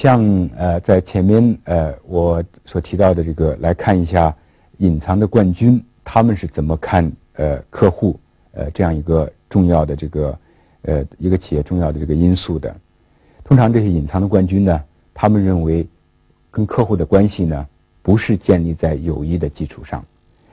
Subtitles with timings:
[0.00, 4.32] 像呃，在前面呃我所提到的这个来看一下
[4.76, 8.16] 隐藏的冠军，他们是怎么看呃客户
[8.52, 10.38] 呃这样一个重要的这个
[10.82, 12.72] 呃一个企业重要的这个因素的。
[13.42, 15.84] 通常这些隐藏的冠军呢，他们认为
[16.48, 17.66] 跟客户的关系呢
[18.00, 20.04] 不是建立在友谊的基础上，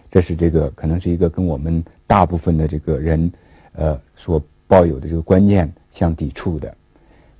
[0.09, 3.31] 这是这个可能是一个跟我们大部分的这个人
[3.73, 6.75] 呃所抱有的这个观念相抵触的。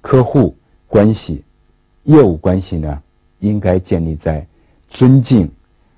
[0.02, 1.44] 客户关系。
[2.06, 3.02] 业务关系呢，
[3.40, 4.46] 应该建立在
[4.88, 5.52] 尊敬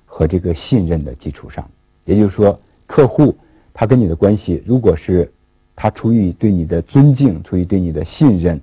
[0.04, 1.66] 和这个信任的基础上。
[2.04, 3.34] 也就是说，客户
[3.72, 5.30] 他跟你的关系，如果是
[5.76, 8.60] 他出于对你的尊敬、出于对你的信任，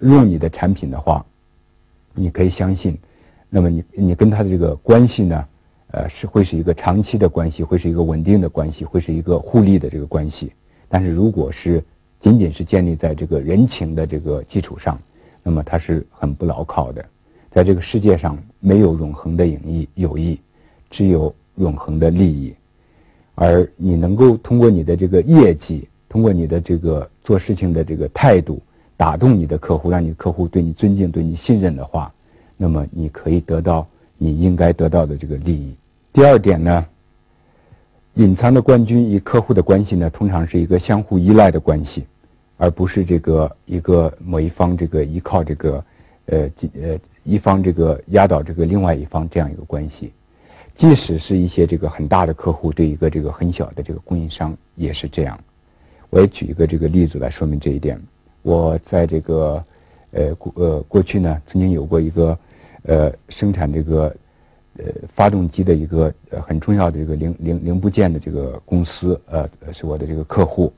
[0.00, 1.24] 用你的产品的话，
[2.14, 2.96] 你可以相信，
[3.50, 5.44] 那么你你跟他的这个关系呢，
[5.90, 10.52] 呃，是会是一个长期的关系，会是一个稳定的关系，会是一个互利的这个关系。
[10.88, 11.82] 但是如果是
[12.20, 14.98] 仅仅是建立在这个人情的这个基础上，
[15.48, 17.02] 那么它是很不牢靠的，
[17.50, 20.38] 在这个世界上没有永恒的友谊，友谊
[20.90, 22.54] 只有永恒的利益。
[23.34, 28.60] 而你能够通过你的这个业绩，通过你的这个做事情的这个态度，
[28.94, 32.12] 打动你的客户，让你的客户对你尊敬、对你信任的话，
[32.54, 35.74] 那么你可以得到你应该得到的这个利益。
[36.12, 36.84] 第二点呢，
[38.16, 42.04] 隐藏的冠军与客户的关系呢，通常是一个相互依赖的关系。
[42.58, 45.84] 而不是这个一个某一方这个依靠这个，
[46.26, 46.50] 呃，
[46.82, 50.12] 呃一方这个压倒这个另外一方这样一个关系，
[50.74, 55.38] 即使是一些这个很大的客户对一个这个很小的这个供应商也是这样。
[56.10, 58.00] 我也举一个这个例子来说明这一点。
[58.42, 59.64] 我在这个，
[60.10, 62.38] 呃过呃过去呢，曾经有过一个，
[62.82, 64.16] 呃生产这个，
[64.78, 70.72] 呃发动机的一个呃很重要的这个零零零部件的这个公司，呃是我的这个客户。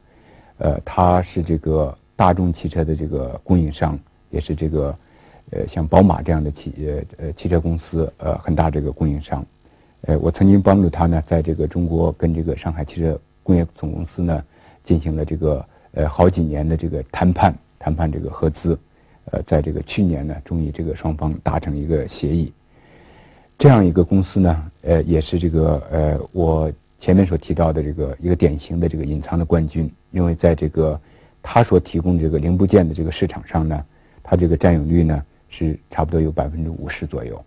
[0.63, 4.95] 呃，他是这个大众汽车的这个供应商，也是这个，
[5.53, 9.43] 呃，像宝马这样的企业呃汽车公司呃很大这个供应商，
[10.03, 14.45] 呃，我曾经帮助他呢，在这个中国跟这个上海汽车工业总公司呢
[14.85, 18.79] 进行了这个呃好几年的这个谈判谈判这个合资，
[19.31, 22.53] 呃，在这个去年呢，终于这个双方达成一个协议，
[23.57, 26.71] 这样一个公司呢，呃，也是这个呃我。
[27.01, 31.01] 前面所提到的这个一个典型的这个隐藏的冠军，因为在这个
[31.43, 33.83] 他所提供这个零部件的这个市场上呢，
[34.23, 37.43] 他这个占有率呢是差不多有百分之五十左右。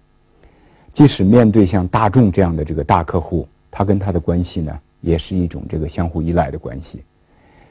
[0.91, 7.03] 即使面对像大众这样的这个大客户，他跟他的关系呢也是一种这个相互依赖的关系。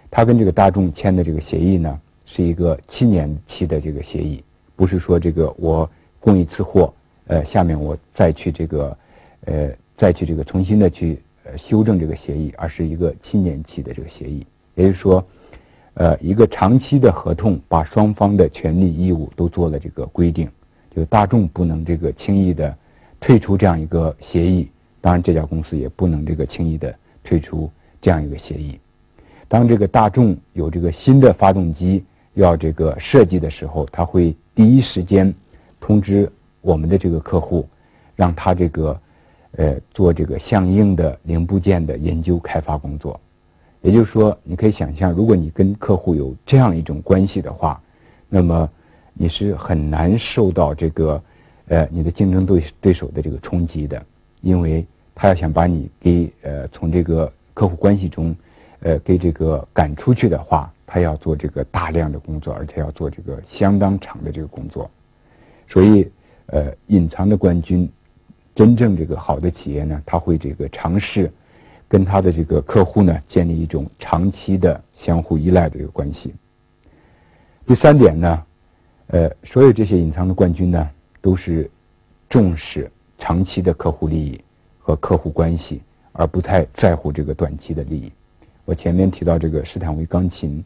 [0.08, 4.40] 他跟这个大众签的这个协议呢是一个七年期的这个协议，
[4.76, 6.94] 不是说这个我供一次货，
[7.26, 8.96] 呃，下面我再去这个
[9.46, 11.20] 呃再去这个重新的去。
[11.44, 15.26] 呃，修正这个协议，而是一个七年期的这个协议，也就是说，
[15.94, 20.48] 呃，一个长期的合同，把双方的权利义务都做了这个规定，
[20.94, 22.72] 就大众不能这个轻易的
[23.18, 24.70] 退出这样一个协议，
[25.00, 26.94] 当然这家公司也不能这个轻易的
[27.24, 27.68] 退出
[28.00, 28.78] 这样一个协议。
[29.48, 32.04] 当这个大众有这个新的发动机
[32.34, 35.34] 要这个设计的时候，他会第一时间
[35.80, 37.68] 通知我们的这个客户，
[38.14, 38.96] 让他这个。
[39.56, 43.20] 呃，做这个相应的零部件的研究开发工作，
[43.82, 47.78] 也就是说，你可以想象，如果你跟客户有这样一种关系的话，
[48.30, 48.66] 那么
[49.12, 51.22] 你是很难受到这个
[51.66, 54.02] 呃你的竞争对对手的这个冲击的，
[54.40, 58.34] 因为他要想把你给呃从这个客户关系中
[58.80, 64.90] 呃给这个赶出去的话，他要做这个大量的工作，而且要做这个相当长的这个工作，
[65.68, 66.10] 所以
[66.46, 67.86] 呃隐藏的冠军。
[68.54, 71.32] 真正这个好的企业呢，他会这个尝试
[71.88, 76.34] 跟他的这个客户呢建立一种长期的相互依赖的一个关系。
[77.66, 78.42] 第三点呢，
[79.06, 80.90] 呃，所有这些隐藏的冠军呢，
[81.22, 81.70] 都是
[82.28, 84.38] 重视长期的客户利益
[84.78, 85.80] 和客户关系，
[86.12, 88.12] 而不太在乎这个短期的利益。
[88.66, 90.62] 我前面提到这个斯坦威钢琴，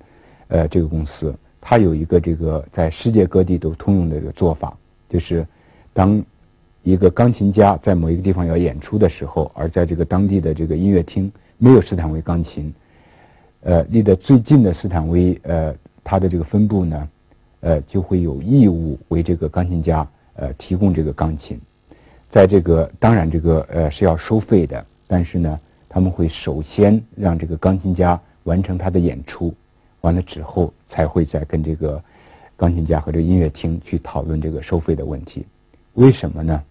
[0.49, 4.77] 呃，这个公司，它有一个这个在世界各地都通用的这个做法，
[5.09, 5.47] 就是
[5.93, 6.21] 当。
[6.87, 12.73] 一个钢琴家在某一个地方要演出的时候，而在这个当地的这个音乐厅没有斯坦威钢琴，
[13.63, 15.75] 呃，离得最近的斯坦威呃，
[16.05, 17.09] 他的这个分部呢，
[17.59, 21.61] 呃，就会有义务为这个钢琴家呃提供这个钢琴，
[22.31, 25.59] 在这个当然这个呃是要收费的，但是呢，
[25.89, 29.53] 他们会首先让这个钢琴家完成他的演出，
[30.03, 32.01] 完了之后才会再跟这个
[32.57, 35.45] 钢琴家和这个音乐厅去讨论这个收费的问题，
[35.95, 36.63] 为什么呢？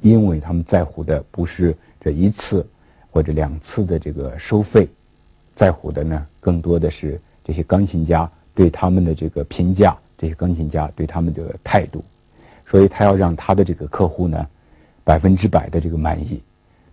[0.00, 2.66] 因为他们在乎的不是这一次
[3.10, 4.88] 或者两次的这个收费，
[5.54, 12.04] 在乎的呢，更多的是这些钢琴家对他们的这个评价，这些钢琴家对他们的态度。
[12.66, 14.46] 所以他要让他的这个客户呢
[15.02, 16.40] 百分之百的这个满意，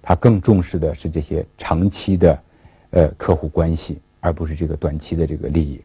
[0.01, 2.39] 他更重视的是这些长期的
[2.89, 5.75] 呃客户关系，而不是这个短期的这个利益。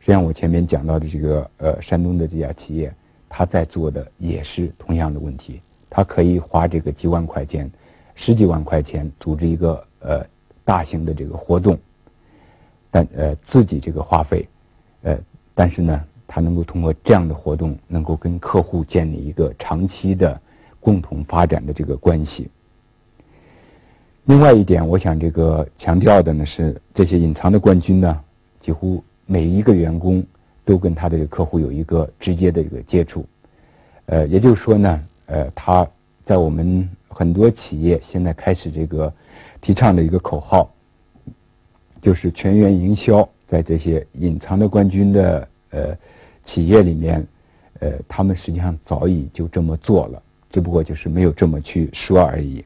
[0.00, 2.92] 实际上，我前面讲到的这个呃山东的这家企业，
[3.28, 7.70] 他在做的也是同样的问题，他可以花这个几万块钱、
[8.14, 10.26] 十几万块钱组织一个呃
[10.64, 11.78] 大型的这个活动。
[12.90, 14.48] 但呃自己这个花费，
[15.02, 15.18] 呃，
[15.54, 20.40] 但是呢，他能够通过这样的活动，能够跟客户建立一个长期的
[20.80, 22.48] 共同发展的这个关系。
[24.24, 28.20] 另外一点，我想这个强调的呢是，这些隐藏的冠军呢，
[28.60, 30.24] 几乎每一个员工
[30.64, 33.24] 都跟他的客户有一个直接的一个接触，
[34.06, 35.88] 呃，也就是说呢，呃，他
[36.26, 39.10] 在我们很多企业现在开始这个
[39.62, 40.70] 提倡的一个口号。
[42.00, 45.98] 就是全员营销，在这些隐藏的冠军的呃
[46.44, 47.26] 企业里面，
[47.80, 52.64] 呃，他们实际上早已就这么做了，只不过就是没有这么去说而已。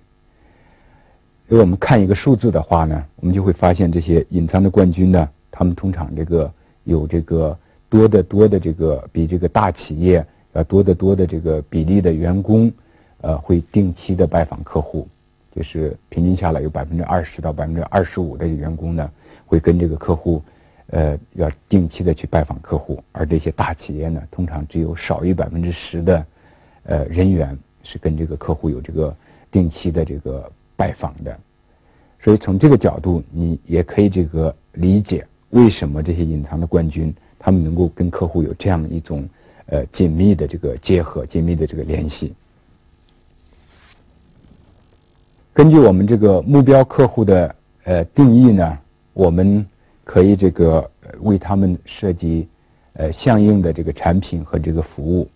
[1.47, 6.53] 如果我们看一个数字的话呢，我们就会发现这些隐藏的冠军呢，他们通常这个
[6.85, 12.73] 有这个多得多的这个比这个大企业要多得多的这个比例的员工，
[13.21, 15.09] 呃，会定期的拜访客户，
[15.55, 19.11] 就是平均下来有百分之二十到百分之二十五的员工呢。
[19.45, 20.43] 会跟这个客户，
[20.87, 26.27] 呃，要定期的去拜访客户，而这些大企业呢，通常只有少于百分之十的，
[26.85, 29.15] 呃，人员是跟这个客户有这个
[29.51, 31.39] 定期的这个拜访的，
[32.19, 39.29] 所以从这个角度，你也可以这个理解为什么这些隐藏的冠军他们能够跟客户有这样一种
[39.67, 42.33] 呃紧密的这个结合、紧密的这个联系。
[45.53, 47.55] 根据我们这个目标客户的
[47.85, 48.79] 呃定义呢。
[49.15, 49.63] 我们
[50.05, 52.49] 可以这个为他们设计
[52.95, 55.29] 呃相应的这个产品和这个服务，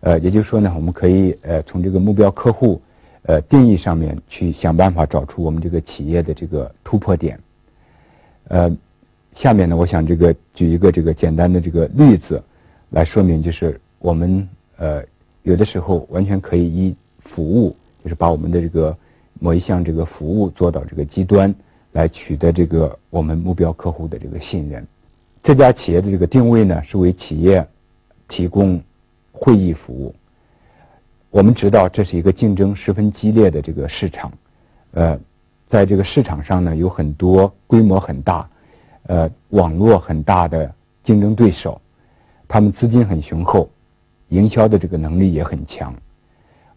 [0.00, 2.82] 呃，也就是说呢，我们可以呃从这个目标客户
[3.22, 7.38] 呃定义上面去想办法找出我们这个企业的这个突破点。
[8.48, 8.76] 呃，
[9.32, 12.42] 下面呢，我想这个举一个这个简单的这个例子
[12.94, 15.02] 来说明，就是我们呃
[15.42, 17.74] 有的时候完全可以以服务，
[18.04, 18.96] 就是把我们的这个
[19.40, 21.54] 某一项这个服务做到这个极端。
[21.94, 24.84] 来取得这个我们目标客户的这个信任。
[25.44, 27.64] 这家企业的这个定位呢，是为企业
[28.26, 28.82] 提供
[29.30, 30.12] 会议服务。
[31.30, 34.32] 我们知道这是一个竞争十分激烈的这个市场，
[34.90, 35.16] 呃，
[35.68, 38.50] 在这个市场上呢，有很多规模很大、
[39.04, 40.74] 呃，网络很大的
[41.04, 41.80] 竞争对手，
[42.54, 43.68] 他们资金很雄厚，
[44.28, 45.92] 营销的这个能力也很强，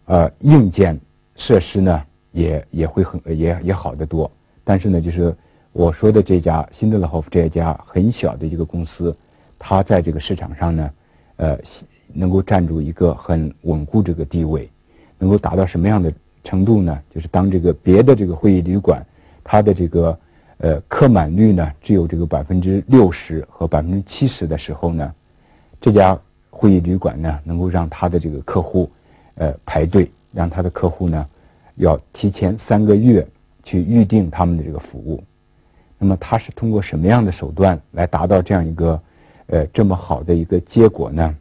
[0.06, 0.98] 呃，硬件
[1.36, 2.02] 设施呢
[2.32, 4.28] 也也会很也也好得多。
[4.64, 5.32] 但是呢，就是
[5.70, 9.16] 我说的这家辛德勒霍夫这家很小的一个公司，
[9.56, 10.90] 它在这个市场上呢，
[11.36, 11.56] 呃，
[12.12, 14.68] 能够占住一个很稳固这个地位，
[15.16, 17.00] 能够达到什么样的程度呢？
[17.14, 19.00] 就是当这个别的这个会议旅馆，
[19.44, 20.18] 它的这个
[20.56, 25.14] 呃客满率呢只有这个百分之六十和百分之七十的时候呢，
[25.80, 26.18] 这家
[26.50, 28.90] 会议旅馆呢能够让他的这个客户
[29.34, 31.26] 呃排队，让他的客户呢
[31.76, 33.26] 要提前三个月。
[33.64, 35.22] 去预定他们的这个服务，
[35.98, 39.02] 那么他是通过什么样的手段来达到这样一个，
[39.48, 41.36] 呃，这么好的一个结果呢？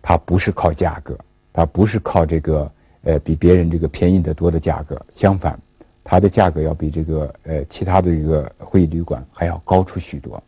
[0.00, 1.18] 他不是靠价格，
[1.52, 2.70] 他不是靠这个
[3.02, 5.58] 呃比别人这个便宜的多的价格，相反，
[6.04, 10.40] 他的价格要比这个呃其他的一个会议旅馆还要高出许多。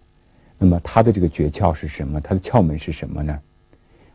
[0.59, 2.21] 那么他的这个诀窍是什么？
[2.21, 3.39] 他的窍门是什么呢？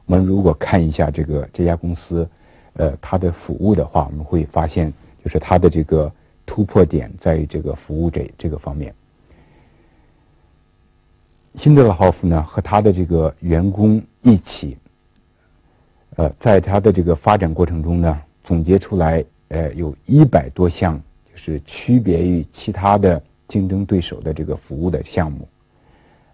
[0.06, 2.28] 我们如果看一下这个这家公司，
[2.74, 4.92] 呃，它的服务的话，我们会发现，
[5.24, 6.12] 就是它的这个。
[6.44, 8.94] 突破点在于这个服务这这个方面。
[11.56, 14.76] 辛德勒豪夫呢和他的这个员工一起，
[16.18, 25.48] 呃，在他的这个发展过程中呢，总结出来呃有一百多项，就是区别于其他的竞争对手的这个服务的项目。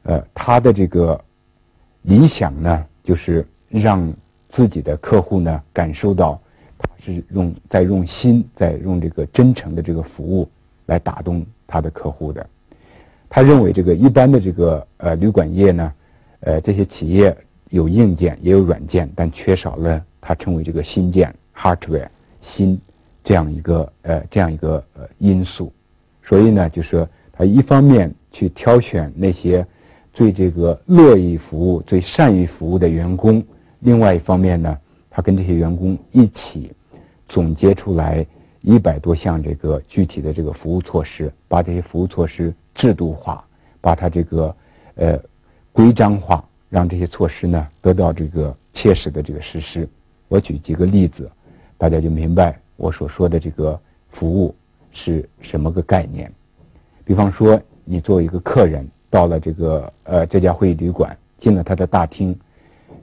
[0.07, 1.19] 呃，他的这个
[2.03, 4.11] 理想呢，就是让
[4.49, 6.41] 自己的客户呢感受到。
[6.79, 10.47] 他是用在用心，在用这个真诚的这个服务
[10.85, 12.47] 来打动他的客户的。
[13.27, 15.93] 他认为这个一般的这个呃旅馆业呢，
[16.41, 17.35] 呃这些企业
[17.71, 22.07] 有硬件也有软件，但缺少了他称为这个新件 hardware
[22.41, 22.79] 新
[23.23, 25.73] 这样一个呃这样一个呃因素。
[26.23, 29.65] 所以呢，就是说他一方面去挑选那些
[30.17, 33.43] 最这个乐意服务、最善于服务的员工，
[33.81, 34.75] 另外一方面呢。
[35.11, 36.71] 他跟这些员工一起
[37.27, 38.25] 总结出来
[38.61, 43.45] 一百多项这个具体的这个服务措施，把这些服务措施制度化，
[43.79, 44.55] 把它这个
[44.95, 45.19] 呃
[45.71, 49.87] 规章化，让这些措施呢得到这个切实的这个实施。
[50.29, 51.29] 我举几个例子，
[51.77, 54.55] 大家就明白我所说的这个服务
[54.91, 56.31] 是什么个概念。
[57.05, 62.37] 比方说，你作为一个客人到了这个呃这家会议旅馆，进了他的大厅，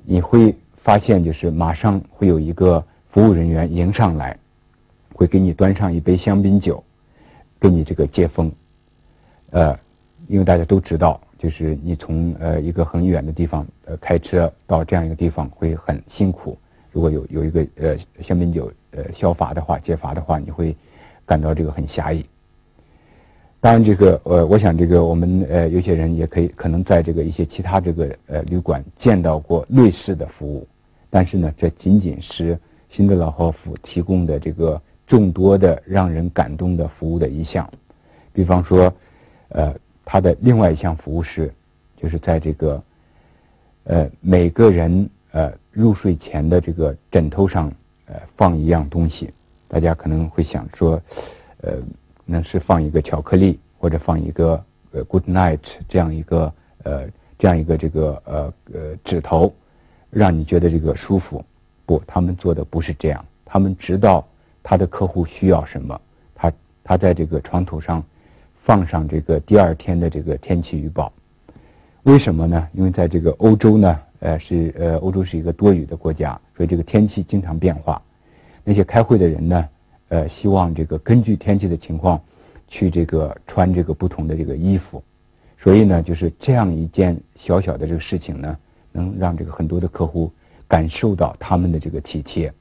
[0.04, 4.36] 你会发现就是马上会有一个服务人员迎上来，
[5.14, 6.82] 会给你端上一杯香槟酒，
[7.58, 8.52] 给你这个接风。
[9.50, 9.78] 呃，
[10.28, 16.58] 因为大家都知道，就是你从呃一个很远的地方呃开车到这样一个地方会很辛苦。
[16.92, 20.76] 如果有有一个呃香槟酒呃消乏的话解乏的话，你会
[21.24, 22.24] 感到这个很狭义。
[23.64, 30.68] 当然，这个呃，我想这个我们呃有些人也可以可能在这个一些其他这个呃旅馆见到过类似的服务，
[31.08, 32.58] 但是呢，这仅仅是
[32.90, 37.66] 辛德拉霍夫提供的这个众多的让人感动的服务的一项。
[38.34, 38.92] 比方说，
[39.48, 41.50] 呃，他的另外一项服务是，
[41.96, 42.82] 就是在这个
[43.84, 47.72] 呃每个人呃入睡前的这个枕头上
[48.08, 49.32] 呃放一样东西，
[49.66, 51.00] 大家可能会想说，
[51.62, 51.78] 呃。
[52.24, 56.52] 那是放一个巧克力，或者放一个呃 Good Night 这样一个
[56.84, 57.06] 呃
[57.38, 59.52] 这样一个这个呃呃指头，
[60.10, 61.44] 让你觉得这个舒服。
[61.86, 63.24] 不，他们做的不是这样。
[63.44, 64.26] 他们知道
[64.62, 66.00] 他的客户需要什么，
[66.34, 66.52] 他
[66.82, 68.02] 他在这个床头上
[68.54, 71.12] 放上这个第二天的这个天气预报。
[72.04, 72.68] 为什么呢？
[72.72, 78.00] 因为在这个欧洲呢，呃是呃欧洲是一个多雨的国家，所以这个天气经常变化。
[78.64, 79.68] 那些开会的人呢？
[80.14, 82.22] 呃，希望这个根据天气的情况，
[82.68, 85.02] 去这个穿这个不同的这个衣服，
[85.58, 88.56] 所以呢，就是这样一件小小的这个事情呢，
[88.92, 90.30] 能让这个很多的客户
[90.68, 92.52] 感受到他们的这个体贴。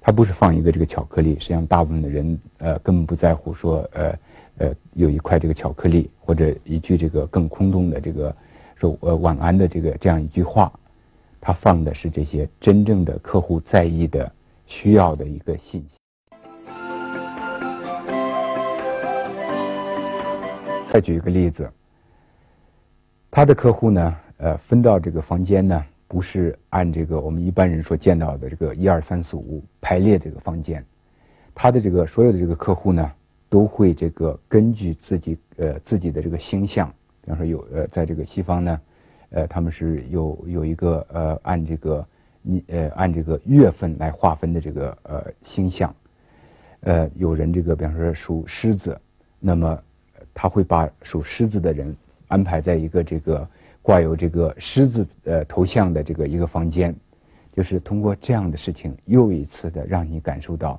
[0.00, 4.18] 他不是放一个这个巧克力，实际上大部分的人呃根本不在乎说呃
[4.58, 8.32] 呃有一块这个巧克力或者一句这个更空洞的这个
[8.76, 10.72] 说呃晚安的这个这样一句话，
[11.40, 14.30] 他放的是这些真正的客户在意的
[14.68, 15.95] 需要的一个信息。
[20.96, 21.70] 再举一个例子，
[23.30, 30.82] 他的客户呢，呃，分到这个房间呢，不是按这个我们一般人所见到的这个一二三四五排列这个房间，
[31.54, 33.12] 他的这个所有的这个客户呢，
[33.50, 38.80] 都会这个根据自己呃自己的这个星象，比方说有呃在这个西方呢，
[39.28, 42.06] 呃他们是有有一个呃按这个
[42.40, 45.94] 你呃按这个月份来划分的这个呃星象，
[46.80, 48.98] 呃有人这个比方说属狮子，
[49.38, 49.78] 那么。
[50.38, 51.96] 他会把属狮子的人
[52.28, 53.48] 安排在一个这个
[53.80, 56.94] 挂有这个狮子呃头像的这个一个房间，
[57.54, 60.78] 就是通过这样的事情，又一次的让你感受到，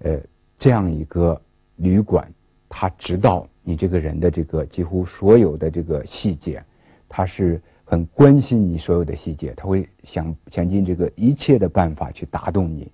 [0.00, 0.20] 呃，
[0.58, 1.40] 这样一个
[1.76, 2.30] 旅馆，
[2.68, 6.62] 他知道你这个人的这个几乎所有的这个细节，
[7.08, 12.92] 他是很关心你所有的细节，他会想想尽这个一切的办法去打动你。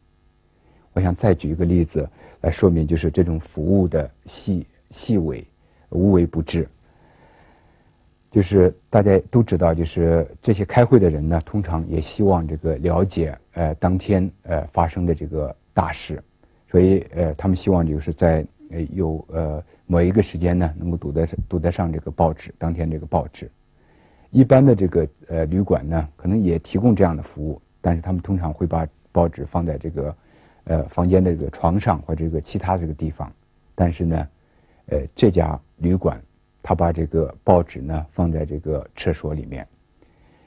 [0.93, 2.09] 我想再举一个例子
[2.43, 5.45] 来说明，就是这种服务的细细微。
[5.91, 6.69] 无微不至，
[8.31, 16.23] 就是大家都知道，就是这些开会的人呢，通常也希望这个了解呃当天呃发生的这个大事，
[16.71, 23.51] 所以呃他们希望就是在呃有呃某一个时间呢，能够读得读得上这个报纸，当天这个报纸。
[24.31, 30.17] 一般的这个呃旅馆呢，可能也提供这样的服务，但是他们通常会把报纸放在这个
[30.65, 33.33] 呃房间的这个床上或者这个其他这个地方，
[33.75, 34.29] 但是呢。
[34.87, 36.23] 呃，这家旅馆，
[36.63, 39.67] 他把这个报纸呢放在这个厕所里面，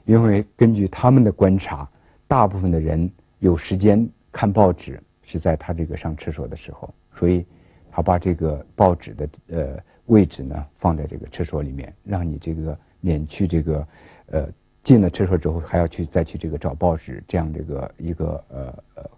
[0.04, 1.88] 因为根据他们的观察，
[2.26, 7.44] 大部分的人有时间看报纸是在他这个上厕所的时候，所以
[7.90, 13.88] 他把这个报纸的呃位置呢放在这个厕所里面，让你这个免去这个
[14.26, 14.48] 呃
[14.82, 19.10] 进了厕所之后还要去再去这个找报纸这样这个一个呃呃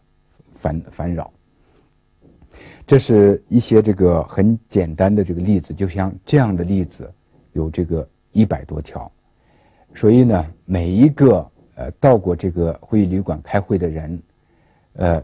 [0.54, 1.32] 烦烦扰。
[2.86, 7.10] 这是一些这个很简单的这个例子，就像这样的例子
[7.52, 9.10] 有这个一百多条，
[9.94, 14.22] 所以呢，每一个呃到过这个会议旅馆开会的人，
[14.94, 15.22] 呃，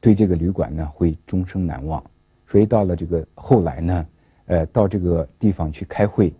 [0.00, 2.02] 对这个旅馆呢会终生难忘。
[2.46, 4.06] 所以到了这个后来呢，
[4.46, 6.32] 呃，到这个地方去开会，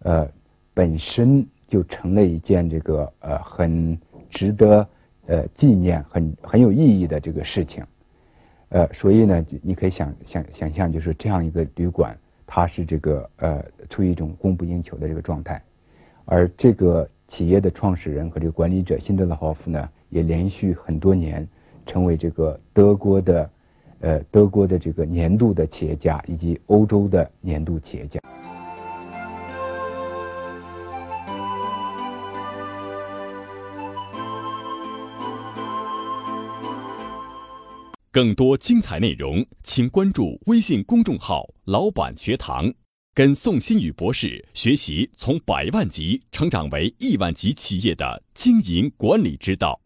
[0.00, 0.28] 呃，
[0.72, 3.98] 本身就成了一件这个呃很
[4.30, 4.88] 值得
[5.26, 7.84] 呃纪念、很很有意义的这个事情。
[8.70, 15.62] 呃，所以呢，你可以想想想象，就是这样一个旅馆，它是这个呃处于一种供不应求的这个状态，
[16.24, 21.46] 而这个企业的创始人和这个管理者辛德勒霍夫呢，也连续很多年
[21.86, 23.50] 成为这个德国的
[24.00, 28.20] 呃德国的这个年度的企业家以及欧洲的年度企业家。
[38.16, 42.72] 更多精彩内容，请关注微信公众号“老板学堂”，
[43.12, 49.78] 跟宋新宇博士学习从百万级成长为亿万级企业的经营管理之道。